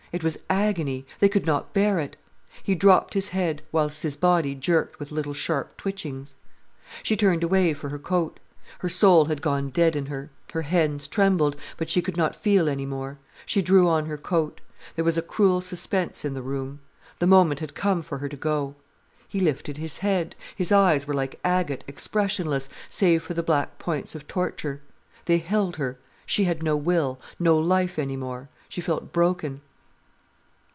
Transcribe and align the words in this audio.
It 0.13 0.25
was 0.25 0.37
agony. 0.49 1.05
They 1.21 1.29
could 1.29 1.45
not 1.45 1.71
bear 1.73 1.97
it. 1.97 2.17
He 2.61 2.75
dropped 2.75 3.13
his 3.13 3.29
head, 3.29 3.61
whilst 3.71 4.03
his 4.03 4.17
body 4.17 4.53
jerked 4.55 4.99
with 4.99 5.09
little 5.09 5.31
sharp 5.33 5.77
twitchings. 5.77 6.35
She 7.01 7.15
turned 7.15 7.45
away 7.45 7.73
for 7.73 7.87
her 7.87 7.97
coat. 7.97 8.41
Her 8.79 8.89
soul 8.89 9.23
had 9.31 9.41
gone 9.41 9.69
dead 9.69 9.95
in 9.95 10.07
her. 10.07 10.29
Her 10.51 10.63
hands 10.63 11.07
trembled, 11.07 11.55
but 11.77 11.89
she 11.89 12.01
could 12.01 12.17
not 12.17 12.35
feel 12.35 12.67
any 12.67 12.85
more. 12.85 13.19
She 13.45 13.61
drew 13.61 13.87
on 13.87 14.07
her 14.07 14.17
coat. 14.17 14.59
There 14.97 15.05
was 15.05 15.17
a 15.17 15.21
cruel 15.21 15.61
suspense 15.61 16.25
in 16.25 16.33
the 16.33 16.41
room. 16.41 16.81
The 17.19 17.25
moment 17.25 17.61
had 17.61 17.73
come 17.73 18.01
for 18.01 18.17
her 18.17 18.27
to 18.27 18.35
go. 18.35 18.75
He 19.29 19.39
lifted 19.39 19.77
his 19.77 19.99
head. 19.99 20.35
His 20.57 20.73
eyes 20.73 21.07
were 21.07 21.13
like 21.13 21.39
agate, 21.45 21.85
expressionless, 21.87 22.67
save 22.89 23.23
for 23.23 23.33
the 23.33 23.43
black 23.43 23.79
points 23.79 24.13
of 24.13 24.27
torture. 24.27 24.81
They 25.23 25.37
held 25.37 25.77
her, 25.77 25.97
she 26.25 26.43
had 26.43 26.61
no 26.61 26.75
will, 26.75 27.17
no 27.39 27.57
life 27.57 27.97
any 27.97 28.17
more. 28.17 28.49
She 28.67 28.81
felt 28.81 29.13
broken. 29.13 29.61